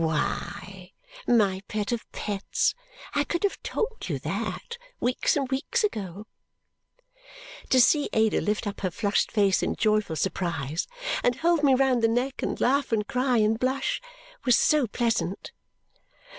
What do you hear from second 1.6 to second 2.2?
pet of